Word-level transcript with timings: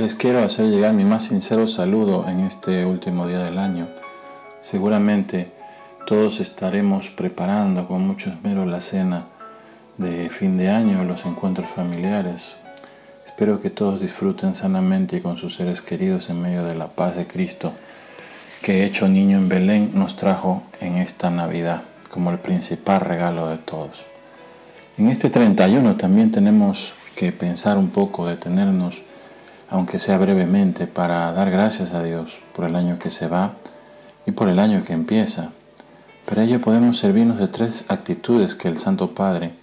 Les 0.00 0.14
quiero 0.14 0.42
hacer 0.42 0.70
llegar 0.70 0.94
mi 0.94 1.04
más 1.04 1.24
sincero 1.24 1.66
saludo 1.66 2.26
en 2.26 2.40
este 2.40 2.86
último 2.86 3.26
día 3.26 3.40
del 3.40 3.58
año. 3.58 3.86
Seguramente 4.62 5.52
todos 6.06 6.40
estaremos 6.40 7.10
preparando 7.10 7.86
con 7.86 8.06
mucho 8.06 8.30
esmero 8.30 8.64
la 8.64 8.80
cena 8.80 9.26
de 9.98 10.30
fin 10.30 10.56
de 10.56 10.70
año, 10.70 11.04
los 11.04 11.26
encuentros 11.26 11.68
familiares. 11.68 12.56
Espero 13.26 13.60
que 13.60 13.68
todos 13.68 14.00
disfruten 14.00 14.54
sanamente 14.54 15.18
y 15.18 15.20
con 15.20 15.36
sus 15.36 15.56
seres 15.56 15.82
queridos 15.82 16.30
en 16.30 16.40
medio 16.40 16.64
de 16.64 16.76
la 16.76 16.88
paz 16.88 17.16
de 17.16 17.26
Cristo 17.26 17.74
que 18.62 18.86
hecho 18.86 19.06
niño 19.06 19.36
en 19.36 19.50
Belén 19.50 19.90
nos 19.92 20.16
trajo 20.16 20.62
en 20.80 20.96
esta 20.96 21.28
Navidad 21.28 21.82
como 22.08 22.30
el 22.30 22.38
principal 22.38 23.02
regalo 23.02 23.50
de 23.50 23.58
todos. 23.58 24.00
En 24.96 25.10
este 25.10 25.28
31 25.28 25.98
también 25.98 26.30
tenemos 26.30 26.94
que 27.14 27.32
pensar 27.32 27.76
un 27.76 27.90
poco, 27.90 28.26
detenernos 28.26 29.02
aunque 29.70 30.00
sea 30.00 30.18
brevemente, 30.18 30.88
para 30.88 31.30
dar 31.32 31.50
gracias 31.50 31.94
a 31.94 32.02
Dios 32.02 32.40
por 32.54 32.64
el 32.64 32.74
año 32.74 32.98
que 32.98 33.10
se 33.10 33.28
va 33.28 33.54
y 34.26 34.32
por 34.32 34.48
el 34.48 34.58
año 34.58 34.84
que 34.84 34.92
empieza. 34.92 35.52
Para 36.28 36.42
ello 36.42 36.60
podemos 36.60 36.98
servirnos 36.98 37.38
de 37.38 37.46
tres 37.46 37.84
actitudes 37.88 38.56
que 38.56 38.68
el 38.68 38.78
Santo 38.78 39.14
Padre 39.14 39.54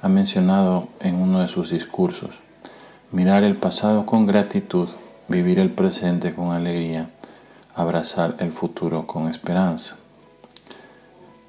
ha 0.00 0.08
mencionado 0.08 0.88
en 1.00 1.16
uno 1.16 1.40
de 1.40 1.48
sus 1.48 1.70
discursos. 1.70 2.30
Mirar 3.12 3.44
el 3.44 3.56
pasado 3.56 4.06
con 4.06 4.26
gratitud, 4.26 4.88
vivir 5.28 5.58
el 5.58 5.70
presente 5.70 6.34
con 6.34 6.50
alegría, 6.50 7.10
abrazar 7.74 8.36
el 8.38 8.50
futuro 8.50 9.06
con 9.06 9.28
esperanza. 9.28 9.96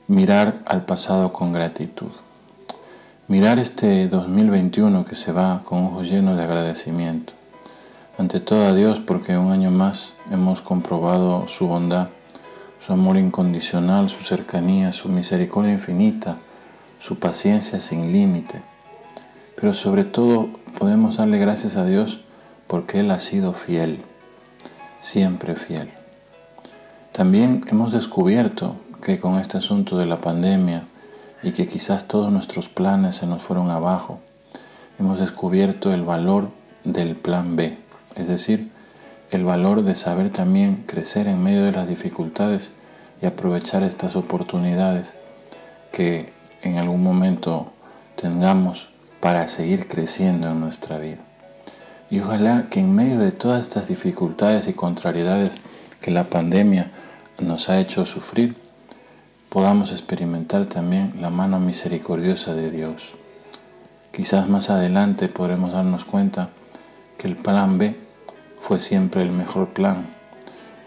Mirar 0.08 0.62
al 0.66 0.86
pasado 0.86 1.32
con 1.32 1.54
gratitud. 1.54 2.12
Mirar 3.28 3.58
este 3.58 4.08
2021 4.10 5.06
que 5.06 5.16
se 5.16 5.32
va 5.32 5.64
con 5.64 5.86
ojos 5.86 6.08
llenos 6.08 6.38
de 6.38 6.44
agradecimiento 6.44 7.34
ante 8.18 8.40
todo 8.40 8.66
a 8.66 8.74
Dios 8.74 9.00
porque 9.00 9.38
un 9.38 9.52
año 9.52 9.72
más 9.72 10.16
hemos 10.32 10.62
comprobado 10.62 11.50
su 11.50 11.68
bondad, 11.68 12.10
su 12.86 12.94
amor 12.94 13.18
incondicional, 13.18 14.10
su 14.10 14.24
cercanía, 14.24 14.94
su 14.94 15.10
misericordia 15.10 15.74
infinita, 15.74 16.38
su 17.00 17.20
paciencia 17.20 17.80
sin 17.82 18.14
límite. 18.14 18.62
Pero 19.60 19.74
sobre 19.74 20.06
todo 20.06 20.50
podemos 20.80 21.18
darle 21.18 21.40
gracias 21.40 21.76
a 21.76 21.86
Dios 21.86 22.22
porque 22.68 23.00
Él 23.00 23.12
ha 23.12 23.20
sido 23.20 23.54
fiel, 23.54 24.00
siempre 25.00 25.56
fiel. 25.56 25.92
También 27.12 27.66
hemos 27.68 27.92
descubierto 27.92 28.78
que 29.02 29.20
con 29.20 29.40
este 29.40 29.58
asunto 29.58 29.98
de 29.98 30.06
la 30.06 30.22
pandemia 30.22 30.86
y 31.44 31.52
que 31.52 31.68
quizás 31.68 32.08
todos 32.08 32.32
nuestros 32.32 32.70
planes 32.70 33.18
se 33.18 33.28
nos 33.28 33.42
fueron 33.42 33.70
abajo, 33.72 34.20
hemos 35.00 35.20
descubierto 35.20 35.94
el 35.94 36.04
valor 36.04 36.50
del 36.86 37.16
plan 37.18 37.56
B 37.56 37.85
es 38.16 38.28
decir, 38.28 38.70
el 39.32 39.44
valor 39.44 39.84
de 39.84 39.96
saber 39.96 40.30
también 40.30 40.84
crecer 40.86 41.28
en 41.28 41.44
medio 41.44 41.64
de 41.64 41.72
las 41.72 41.88
dificultades 41.88 42.72
y 43.22 43.26
aprovechar 43.26 43.84
estas 43.84 44.16
oportunidades 44.16 45.14
que 45.92 46.34
en 46.62 46.78
algún 46.78 47.04
momento 47.04 47.72
tengamos 48.16 48.90
para 49.20 49.48
seguir 49.48 49.88
creciendo 49.88 50.50
en 50.50 50.60
nuestra 50.60 51.00
vida. 51.00 51.20
Y 52.10 52.20
ojalá 52.20 52.68
que 52.70 52.80
en 52.80 52.94
medio 52.94 53.20
de 53.20 53.32
todas 53.32 53.62
estas 53.62 53.88
dificultades 53.88 54.68
y 54.68 54.74
contrariedades 54.74 55.54
que 56.02 56.12
la 56.12 56.30
pandemia 56.30 56.92
nos 57.40 57.70
ha 57.70 57.80
hecho 57.80 58.06
sufrir, 58.06 58.56
podamos 59.50 59.92
experimentar 59.92 60.66
también 60.66 61.14
la 61.20 61.30
mano 61.30 61.60
misericordiosa 61.60 62.54
de 62.54 62.72
Dios. 62.72 63.14
Quizás 64.12 64.48
más 64.48 64.70
adelante 64.70 65.28
podremos 65.28 65.74
darnos 65.74 66.06
cuenta 66.06 66.50
que 67.18 67.28
el 67.28 67.36
plan 67.36 67.78
B 67.78 68.05
fue 68.68 68.80
siempre 68.80 69.22
el 69.22 69.32
mejor 69.32 69.74
plan, 69.74 70.08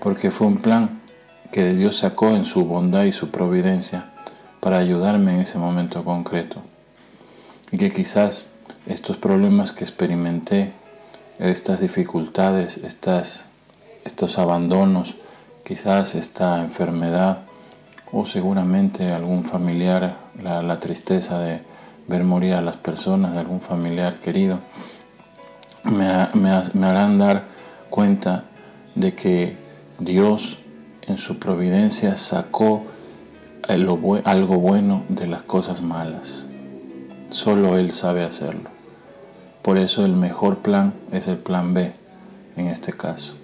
porque 0.00 0.32
fue 0.32 0.48
un 0.48 0.58
plan 0.58 1.00
que 1.52 1.74
Dios 1.74 1.98
sacó 1.98 2.30
en 2.30 2.44
su 2.44 2.64
bondad 2.64 3.04
y 3.04 3.12
su 3.12 3.30
providencia 3.30 4.10
para 4.58 4.78
ayudarme 4.78 5.34
en 5.34 5.40
ese 5.42 5.58
momento 5.58 6.04
concreto. 6.04 6.60
Y 7.70 7.78
que 7.78 7.92
quizás 7.92 8.46
estos 8.86 9.16
problemas 9.16 9.70
que 9.70 9.84
experimenté, 9.84 10.72
estas 11.38 11.78
dificultades, 11.78 12.78
estas, 12.78 13.44
estos 14.04 14.38
abandonos, 14.38 15.14
quizás 15.64 16.16
esta 16.16 16.60
enfermedad 16.60 17.42
o 18.10 18.26
seguramente 18.26 19.12
algún 19.12 19.44
familiar, 19.44 20.16
la, 20.42 20.80
tristeza 20.80 21.38
de 21.38 21.62
ver 22.08 22.24
morir 22.24 22.54
a 22.54 22.60
las 22.60 22.76
personas, 22.78 23.34
de 23.34 23.38
algún 23.38 23.60
familiar 23.60 24.14
querido, 24.14 24.58
me, 25.84 26.08
me 26.34 26.86
harán 26.86 27.18
dar 27.18 27.58
cuenta 27.90 28.44
de 28.94 29.14
que 29.14 29.56
Dios 29.98 30.58
en 31.02 31.18
su 31.18 31.38
providencia 31.38 32.16
sacó 32.16 32.84
algo 33.66 34.58
bueno 34.58 35.04
de 35.08 35.26
las 35.26 35.42
cosas 35.42 35.82
malas. 35.82 36.46
Solo 37.30 37.76
Él 37.76 37.92
sabe 37.92 38.22
hacerlo. 38.22 38.70
Por 39.62 39.76
eso 39.76 40.04
el 40.04 40.16
mejor 40.16 40.58
plan 40.58 40.94
es 41.12 41.28
el 41.28 41.38
plan 41.38 41.74
B 41.74 41.92
en 42.56 42.68
este 42.68 42.92
caso. 42.92 43.34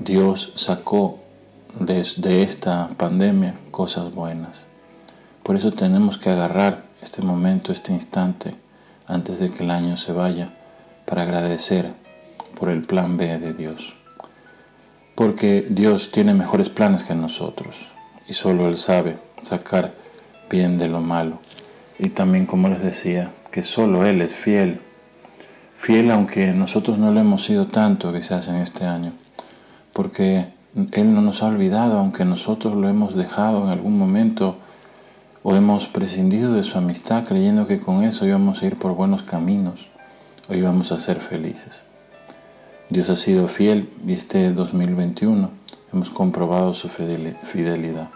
Dios 0.00 0.52
sacó 0.56 1.18
desde 1.78 2.42
esta 2.42 2.88
pandemia 2.96 3.56
cosas 3.70 4.14
buenas. 4.14 4.66
Por 5.42 5.56
eso 5.56 5.70
tenemos 5.70 6.18
que 6.18 6.30
agarrar 6.30 6.84
este 7.02 7.20
momento, 7.20 7.72
este 7.72 7.92
instante, 7.92 8.54
antes 9.06 9.38
de 9.38 9.50
que 9.50 9.64
el 9.64 9.70
año 9.70 9.96
se 9.96 10.12
vaya, 10.12 10.54
para 11.04 11.22
agradecer 11.22 11.92
por 12.54 12.68
el 12.70 12.82
plan 12.82 13.16
B 13.16 13.38
de 13.38 13.52
Dios. 13.52 13.94
Porque 15.14 15.66
Dios 15.68 16.10
tiene 16.10 16.34
mejores 16.34 16.68
planes 16.68 17.04
que 17.04 17.14
nosotros 17.14 17.76
y 18.28 18.34
solo 18.34 18.68
Él 18.68 18.78
sabe 18.78 19.18
sacar 19.42 19.94
bien 20.50 20.78
de 20.78 20.88
lo 20.88 21.00
malo. 21.00 21.40
Y 21.98 22.10
también, 22.10 22.46
como 22.46 22.68
les 22.68 22.82
decía, 22.82 23.32
que 23.50 23.62
solo 23.62 24.06
Él 24.06 24.20
es 24.22 24.34
fiel. 24.34 24.80
Fiel 25.74 26.10
aunque 26.10 26.52
nosotros 26.52 26.98
no 26.98 27.12
lo 27.12 27.20
hemos 27.20 27.44
sido 27.44 27.66
tanto 27.66 28.12
quizás 28.12 28.48
en 28.48 28.56
este 28.56 28.84
año. 28.84 29.12
Porque 29.92 30.46
Él 30.92 31.14
no 31.14 31.20
nos 31.20 31.42
ha 31.42 31.46
olvidado 31.46 31.98
aunque 31.98 32.24
nosotros 32.24 32.74
lo 32.74 32.88
hemos 32.88 33.14
dejado 33.14 33.62
en 33.64 33.68
algún 33.68 33.98
momento 33.98 34.58
o 35.42 35.54
hemos 35.54 35.86
prescindido 35.86 36.54
de 36.54 36.64
su 36.64 36.78
amistad 36.78 37.24
creyendo 37.24 37.66
que 37.66 37.78
con 37.78 38.02
eso 38.02 38.26
íbamos 38.26 38.62
a 38.62 38.66
ir 38.66 38.76
por 38.76 38.94
buenos 38.94 39.22
caminos 39.22 39.88
o 40.48 40.54
íbamos 40.54 40.90
a 40.90 40.98
ser 40.98 41.20
felices. 41.20 41.82
Dios 42.90 43.08
ha 43.08 43.16
sido 43.16 43.48
fiel 43.48 43.88
y 44.06 44.12
este 44.12 44.52
2021 44.52 45.50
hemos 45.92 46.10
comprobado 46.10 46.74
su 46.74 46.90
fidelidad. 46.90 48.10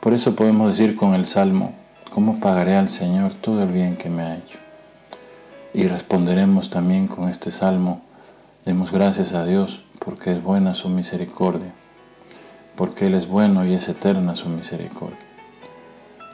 Por 0.00 0.14
eso 0.14 0.34
podemos 0.34 0.70
decir 0.70 0.96
con 0.96 1.14
el 1.14 1.26
Salmo, 1.26 1.74
¿cómo 2.10 2.40
pagaré 2.40 2.74
al 2.76 2.88
Señor 2.88 3.34
todo 3.34 3.62
el 3.62 3.72
bien 3.72 3.96
que 3.96 4.08
me 4.08 4.22
ha 4.22 4.36
hecho? 4.38 4.58
Y 5.74 5.88
responderemos 5.88 6.70
también 6.70 7.06
con 7.06 7.28
este 7.28 7.50
Salmo, 7.50 8.00
demos 8.64 8.92
gracias 8.92 9.34
a 9.34 9.44
Dios 9.44 9.84
porque 10.02 10.32
es 10.32 10.42
buena 10.42 10.74
su 10.74 10.88
misericordia, 10.88 11.74
porque 12.76 13.08
Él 13.08 13.14
es 13.14 13.28
bueno 13.28 13.66
y 13.66 13.74
es 13.74 13.88
eterna 13.88 14.36
su 14.36 14.48
misericordia. 14.48 15.18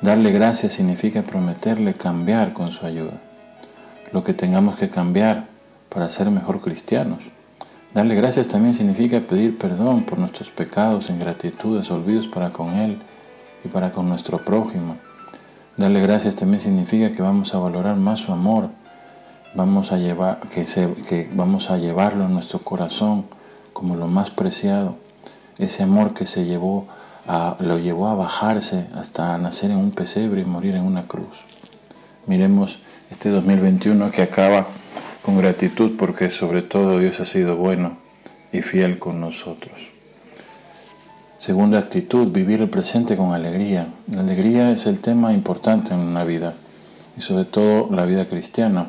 Darle 0.01 0.31
gracias 0.31 0.75
significa 0.75 1.23
prometerle 1.23 1.95
cambiar 1.95 2.53
con 2.53 2.71
su 2.71 2.87
ayuda. 2.87 3.21
Lo 4.13 4.23
que 4.23 4.33
tengamos 4.33 4.77
que 4.77 4.89
cambiar 4.89 5.52
para 5.93 6.09
ser 6.11 6.31
mejor 6.31 6.61
cristianos. 6.61 7.19
Darle 7.95 8.15
gracias 8.15 8.49
también 8.49 8.73
significa 8.73 9.21
pedir 9.21 9.59
perdón 9.59 10.05
por 10.05 10.19
nuestros 10.19 10.51
pecados, 10.51 11.11
ingratitudes, 11.11 11.91
olvidos 11.91 12.27
para 12.27 12.51
con 12.51 12.75
Él 12.75 13.03
y 13.65 13.69
para 13.69 13.93
con 13.93 14.09
nuestro 14.09 14.39
prójimo. 14.39 14.97
Darle 15.77 16.01
gracias 16.01 16.37
también 16.37 16.61
significa 16.61 17.13
que 17.13 17.21
vamos 17.21 17.55
a 17.55 17.59
valorar 17.59 17.97
más 17.97 18.21
su 18.21 18.33
amor, 18.33 18.71
vamos 19.55 19.93
a 19.93 19.99
llevar, 19.99 20.41
que, 20.41 21.29
vamos 21.35 21.71
a 21.71 21.77
llevarlo 21.77 22.25
en 22.25 22.33
nuestro 22.33 22.61
corazón 22.61 23.27
como 23.75 23.97
lo 23.97 24.07
más 24.07 24.31
preciado, 24.31 24.97
ese 25.59 25.83
amor 25.83 26.15
que 26.15 26.25
se 26.25 26.47
llevó 26.47 26.87
a, 27.27 27.57
lo 27.61 27.79
llevó 27.79 28.09
a 28.09 28.15
bajarse 28.15 28.87
hasta 28.95 29.37
nacer 29.37 29.71
en 29.71 29.77
un 29.77 29.91
pesebre 29.91 30.41
y 30.41 30.45
morir 30.45 30.75
en 30.75 30.83
una 30.83 31.07
cruz. 31.07 31.39
Miremos 32.27 32.79
este 33.11 33.29
2021 33.29 34.11
que 34.11 34.23
acaba 34.23 34.67
con 35.23 35.39
gratitud 35.39 35.93
porque 35.97 36.31
sobre 36.31 36.63
todo 36.63 36.99
Dios 36.99 37.21
ha 37.21 37.25
sido 37.25 37.57
bueno 37.57 37.99
y 38.53 38.63
fiel 38.63 38.99
con 38.99 39.21
nosotros. 39.21 39.93
Segunda 41.39 41.79
actitud, 41.79 42.29
vivir 42.29 42.61
el 42.61 42.71
presente 42.71 43.17
con 43.17 43.33
alegría. 43.33 43.89
La 44.07 44.21
alegría 44.21 44.71
es 44.71 44.87
el 44.87 45.01
tema 45.01 45.33
importante 45.33 45.93
en 45.93 46.01
una 46.01 46.25
vida 46.25 46.55
y 47.17 47.21
sobre 47.21 47.45
todo 47.45 47.89
la 47.91 48.05
vida 48.05 48.29
cristiana. 48.29 48.87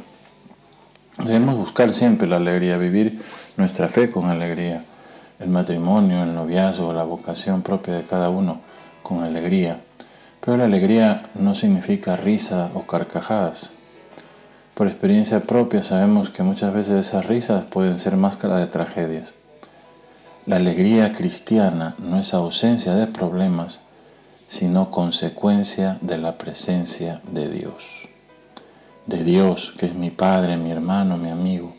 Debemos 1.18 1.56
buscar 1.56 1.94
siempre 1.94 2.27
la 2.27 2.38
alegría, 2.38 2.77
vivir 2.77 3.21
nuestra 3.57 3.89
fe 3.89 4.09
con 4.09 4.30
alegría, 4.30 4.83
el 5.39 5.50
matrimonio, 5.50 6.24
el 6.24 6.33
noviazgo, 6.33 6.94
la 6.94 7.03
vocación 7.03 7.62
propia 7.62 7.95
de 7.95 8.03
cada 8.03 8.30
uno 8.30 8.62
con 9.01 9.24
alegría. 9.24 9.81
Pero 10.39 10.57
la 10.57 10.65
alegría 10.65 11.30
no 11.35 11.56
significa 11.56 12.15
risa 12.15 12.71
o 12.74 12.83
carcajadas. 12.83 13.71
Por 14.74 14.88
experiencia 14.88 15.40
propia 15.40 15.84
sabemos 15.84 16.31
que 16.31 16.42
muchas 16.42 16.74
veces 16.74 17.08
esas 17.08 17.28
risas 17.28 17.64
pueden 17.66 18.00
ser 18.00 18.18
máscara 18.18 18.58
de 18.58 18.66
tragedias. 18.66 19.30
La 20.48 20.56
alegría 20.56 21.12
cristiana 21.12 21.96
no 22.00 22.20
es 22.20 22.34
ausencia 22.34 22.96
de 22.96 23.06
problemas, 23.06 23.81
sino 24.48 24.90
consecuencia 24.90 26.00
de 26.02 26.18
la 26.18 26.40
presencia 26.40 27.22
de 27.31 27.50
Dios. 27.50 28.10
De 29.06 29.24
Dios, 29.24 29.75
que 29.78 29.86
es 29.86 29.94
mi 29.94 30.10
Padre, 30.10 30.58
mi 30.58 30.72
hermano, 30.72 31.18
mi 31.18 31.30
amigo, 31.30 31.76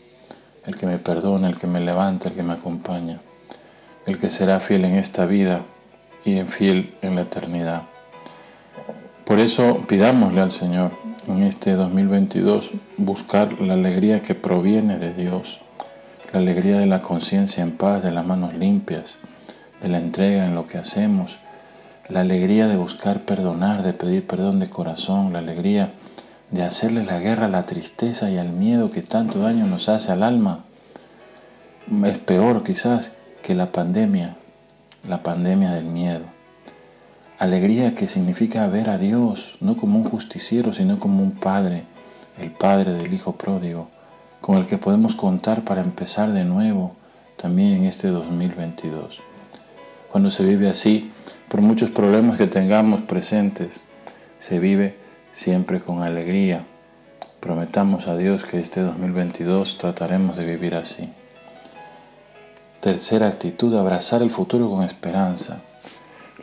el 0.65 0.77
que 0.77 0.85
me 0.85 0.97
perdona, 0.97 1.49
el 1.49 1.57
que 1.57 1.67
me 1.67 1.81
levanta, 1.81 2.29
el 2.29 2.35
que 2.35 2.43
me 2.43 2.53
acompaña, 2.53 3.19
el 4.05 4.17
que 4.17 4.29
será 4.29 4.61
fiel 4.61 4.85
en 4.85 4.95
esta 4.95 5.25
vida 5.25 5.63
y 6.23 6.41
fiel 6.43 6.95
en 7.01 7.15
la 7.15 7.23
eternidad. 7.23 7.83
Por 9.25 9.39
eso 9.39 9.81
pidámosle 9.85 10.39
al 10.39 10.53
Señor 10.53 11.04
en 11.27 11.43
este 11.43 11.73
2022 11.73 12.71
buscar 12.97 13.61
la 13.61 13.73
alegría 13.73 14.21
que 14.21 14.35
proviene 14.35 14.97
de 14.97 15.13
Dios 15.13 15.59
la 16.35 16.41
alegría 16.41 16.79
de 16.79 16.85
la 16.85 17.01
conciencia 17.01 17.63
en 17.63 17.77
paz, 17.77 18.03
de 18.03 18.11
las 18.11 18.25
manos 18.25 18.53
limpias, 18.53 19.19
de 19.81 19.87
la 19.87 19.99
entrega 19.99 20.45
en 20.45 20.53
lo 20.53 20.65
que 20.65 20.77
hacemos, 20.77 21.37
la 22.09 22.19
alegría 22.19 22.67
de 22.67 22.75
buscar 22.75 23.21
perdonar, 23.21 23.83
de 23.83 23.93
pedir 23.93 24.27
perdón 24.27 24.59
de 24.59 24.69
corazón, 24.69 25.31
la 25.31 25.39
alegría 25.39 25.93
de 26.51 26.63
hacerle 26.63 27.05
la 27.05 27.19
guerra 27.19 27.45
a 27.45 27.49
la 27.49 27.63
tristeza 27.63 28.29
y 28.29 28.37
al 28.37 28.49
miedo 28.49 28.91
que 28.91 29.01
tanto 29.01 29.39
daño 29.39 29.65
nos 29.65 29.87
hace 29.87 30.11
al 30.11 30.23
alma. 30.23 30.65
Es 32.03 32.17
peor 32.17 32.65
quizás 32.65 33.15
que 33.41 33.55
la 33.55 33.71
pandemia, 33.71 34.35
la 35.07 35.23
pandemia 35.23 35.71
del 35.71 35.85
miedo. 35.85 36.34
Alegría 37.37 37.93
que 37.95 38.07
significa 38.07 38.67
ver 38.67 38.89
a 38.89 38.97
Dios, 38.97 39.57
no 39.59 39.75
como 39.75 39.99
un 39.99 40.05
justiciero, 40.05 40.73
sino 40.73 40.99
como 40.99 41.21
un 41.21 41.31
padre, 41.31 41.83
el 42.37 42.51
padre 42.51 42.93
del 42.93 43.13
Hijo 43.13 43.33
pródigo 43.33 43.89
con 44.45 44.57
el 44.57 44.67
que 44.67 44.77
podemos 44.77 45.15
contar 45.15 45.63
para 45.63 45.81
empezar 45.81 46.31
de 46.31 46.43
nuevo 46.43 46.95
también 47.35 47.73
en 47.73 47.85
este 47.85 48.09
2022. 48.09 49.19
Cuando 50.11 50.29
se 50.29 50.43
vive 50.43 50.69
así, 50.69 51.11
por 51.49 51.61
muchos 51.61 51.89
problemas 51.89 52.37
que 52.37 52.45
tengamos 52.45 53.01
presentes, 53.01 53.79
se 54.37 54.59
vive 54.59 54.97
siempre 55.31 55.79
con 55.79 56.03
alegría. 56.03 56.63
Prometamos 57.39 58.07
a 58.07 58.15
Dios 58.15 58.45
que 58.45 58.59
este 58.59 58.81
2022 58.81 59.79
trataremos 59.79 60.37
de 60.37 60.45
vivir 60.45 60.75
así. 60.75 61.09
Tercera 62.81 63.29
actitud, 63.29 63.75
abrazar 63.75 64.21
el 64.21 64.29
futuro 64.29 64.69
con 64.69 64.83
esperanza. 64.83 65.63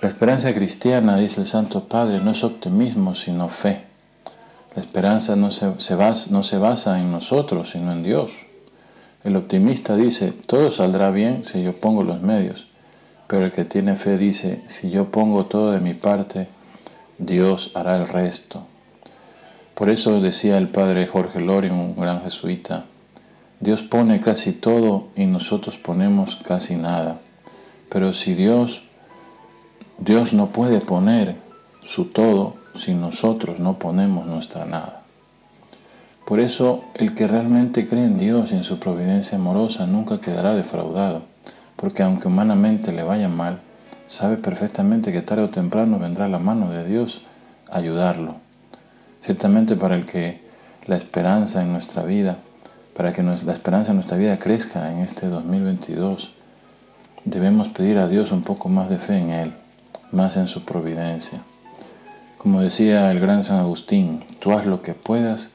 La 0.01 0.09
esperanza 0.09 0.53
cristiana, 0.53 1.17
dice 1.17 1.41
el 1.43 1.47
Santo 1.47 1.89
Padre, 1.89 2.21
no 2.21 2.33
es 2.33 2.43
optimismo, 2.43 3.15
sino 3.15 3.49
fe. 3.49 3.85
La 4.75 4.83
esperanza 4.83 5.37
no 5.37 5.51
se, 5.51 5.95
basa, 5.95 6.31
no 6.31 6.43
se 6.43 6.59
basa 6.59 6.99
en 6.99 7.13
nosotros, 7.13 7.71
sino 7.71 7.93
en 7.93 8.03
Dios. 8.03 8.33
El 9.23 9.37
optimista 9.37 9.97
dice, 9.97 10.33
todo 10.47 10.71
saldrá 10.71 11.11
bien 11.11 11.45
si 11.45 11.63
yo 11.63 11.79
pongo 11.79 12.03
los 12.03 12.23
medios, 12.23 12.67
pero 13.29 13.45
el 13.45 13.53
que 13.53 13.65
tiene 13.65 13.97
fe 13.97 14.17
dice, 14.17 14.63
si 14.67 14.91
yo 14.91 15.11
pongo 15.11 15.47
todo 15.47 15.73
de 15.73 15.81
mi 15.81 15.95
parte, 15.95 16.49
Dios 17.19 17.71
hará 17.75 17.97
el 17.97 18.09
resto. 18.09 18.67
Por 19.75 19.91
eso 19.91 20.21
decía 20.21 20.59
el 20.59 20.69
padre 20.69 21.07
Jorge 21.07 21.39
Lori, 21.41 21.69
un 21.69 21.95
gran 21.95 22.23
jesuita, 22.23 22.87
Dios 23.61 23.83
pone 23.83 24.21
casi 24.21 24.53
todo 24.53 25.09
y 25.15 25.27
nosotros 25.27 25.77
ponemos 25.77 26.35
casi 26.37 26.75
nada. 26.75 27.21
Pero 27.89 28.13
si 28.13 28.35
Dios, 28.35 28.83
Dios 30.05 30.33
no 30.33 30.49
puede 30.49 30.81
poner 30.81 31.37
su 31.85 32.07
todo, 32.07 32.57
si 32.75 32.93
nosotros 32.93 33.61
no 33.61 33.79
ponemos 33.79 34.27
nuestra 34.27 34.65
nada. 34.65 35.03
Por 36.27 36.41
eso 36.41 36.83
el 36.95 37.15
que 37.15 37.29
realmente 37.29 37.87
cree 37.87 38.07
en 38.07 38.19
Dios 38.19 38.51
y 38.51 38.57
en 38.57 38.65
su 38.65 38.81
providencia 38.81 39.39
amorosa 39.39 39.87
nunca 39.87 40.19
quedará 40.19 40.57
defraudado, 40.57 41.23
porque 41.77 42.03
aunque 42.03 42.27
humanamente 42.27 42.91
le 42.91 43.05
vaya 43.05 43.29
mal, 43.29 43.61
sabe 44.09 44.39
perfectamente 44.39 45.13
que 45.13 45.23
tarde 45.23 45.45
o 45.45 45.51
temprano 45.51 46.01
vendrá 46.01 46.27
la 46.27 46.41
mano 46.41 46.69
de 46.69 46.85
Dios 46.85 47.23
a 47.71 47.77
ayudarlo. 47.79 48.39
Ciertamente 49.21 49.77
para 49.77 49.95
el 49.95 50.05
que 50.05 50.43
la 50.89 50.97
esperanza 50.97 51.63
en 51.63 51.71
nuestra 51.71 52.03
vida, 52.03 52.39
para 52.97 53.13
que 53.13 53.23
la 53.23 53.53
esperanza 53.53 53.93
en 53.93 53.99
nuestra 53.99 54.17
vida 54.17 54.37
crezca 54.37 54.91
en 54.91 54.99
este 54.99 55.29
2022, 55.29 56.33
debemos 57.25 57.69
pedir 57.69 57.99
a 57.99 58.09
Dios 58.09 58.33
un 58.33 58.43
poco 58.43 58.69
más 58.69 58.91
de 58.91 58.99
fe 58.99 59.19
en 59.19 59.31
Él, 59.31 59.62
más 60.13 60.37
en 60.37 60.47
su 60.47 60.65
providencia. 60.65 61.43
Como 62.39 62.61
decía 62.61 63.11
el 63.11 63.21
gran 63.21 63.43
San 63.43 63.59
Agustín, 63.59 64.25
tú 64.39 64.53
haz 64.53 64.67
lo 64.67 64.83
que 64.83 64.95
puedas, 64.95 65.55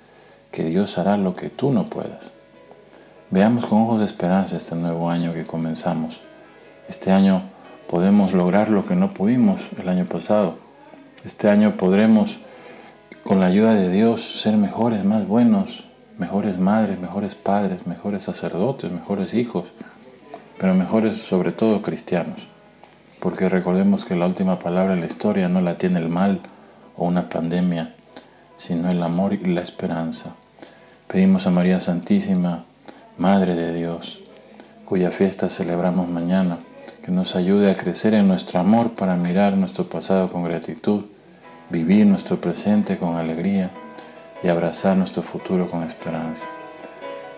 que 0.52 0.66
Dios 0.66 0.98
hará 0.98 1.18
lo 1.18 1.36
que 1.36 1.50
tú 1.50 1.72
no 1.72 1.86
puedas. 1.86 2.32
Veamos 3.30 3.66
con 3.66 3.82
ojos 3.82 4.00
de 4.00 4.06
esperanza 4.06 4.58
este 4.58 4.76
nuevo 4.76 5.10
año 5.10 5.34
que 5.34 5.46
comenzamos. 5.46 6.22
Este 6.88 7.12
año 7.12 7.44
podemos 7.90 8.34
lograr 8.34 8.70
lo 8.70 8.86
que 8.86 8.96
no 8.96 9.14
pudimos 9.14 9.62
el 9.78 9.90
año 9.90 10.06
pasado. 10.06 10.58
Este 11.26 11.50
año 11.50 11.76
podremos, 11.78 12.38
con 13.24 13.40
la 13.40 13.48
ayuda 13.48 13.74
de 13.74 13.92
Dios, 13.92 14.42
ser 14.42 14.56
mejores, 14.56 15.04
más 15.04 15.28
buenos, 15.28 15.84
mejores 16.18 16.58
madres, 16.58 17.00
mejores 17.00 17.36
padres, 17.36 17.86
mejores 17.86 18.24
sacerdotes, 18.24 18.92
mejores 18.92 19.34
hijos, 19.34 19.66
pero 20.58 20.74
mejores 20.74 21.18
sobre 21.18 21.52
todo 21.52 21.82
cristianos. 21.82 22.48
Porque 23.20 23.50
recordemos 23.50 24.06
que 24.06 24.16
la 24.16 24.28
última 24.28 24.60
palabra 24.60 24.94
en 24.94 25.00
la 25.00 25.08
historia 25.08 25.48
no 25.50 25.62
la 25.62 25.78
tiene 25.78 26.00
el 26.00 26.10
mal, 26.10 26.42
o 26.98 27.06
una 27.06 27.30
pandemia, 27.30 27.94
sino 28.58 28.90
el 28.90 29.02
amor 29.02 29.34
y 29.34 29.46
la 29.46 29.62
esperanza. 29.62 30.36
Pedimos 31.08 31.48
a 31.48 31.52
María 31.52 31.80
Santísima, 31.80 32.66
Madre 33.18 33.56
de 33.56 33.74
Dios, 33.74 34.20
cuya 34.84 35.12
fiesta 35.12 35.48
celebramos 35.50 36.10
mañana, 36.10 36.60
que 37.04 37.12
nos 37.12 37.36
ayude 37.36 37.72
a 37.72 37.78
crecer 37.78 38.14
en 38.14 38.28
nuestro 38.28 38.60
amor 38.60 38.94
para 38.94 39.16
mirar 39.16 39.56
nuestro 39.56 39.88
pasado 39.88 40.30
con 40.30 40.44
gratitud, 40.44 41.06
vivir 41.70 42.06
nuestro 42.06 42.42
presente 42.42 42.98
con 42.98 43.16
alegría 43.16 43.72
y 44.44 44.50
abrazar 44.50 44.98
nuestro 44.98 45.22
futuro 45.22 45.70
con 45.70 45.84
esperanza. 45.84 46.48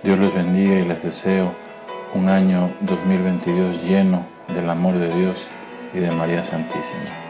Dios 0.03 0.17
los 0.17 0.33
bendiga 0.33 0.79
y 0.79 0.85
les 0.85 1.03
deseo 1.03 1.53
un 2.13 2.29
año 2.29 2.71
2022 2.81 3.83
lleno 3.83 4.25
del 4.53 4.69
amor 4.69 4.97
de 4.97 5.13
Dios 5.13 5.47
y 5.93 5.99
de 5.99 6.11
María 6.11 6.43
Santísima. 6.43 7.28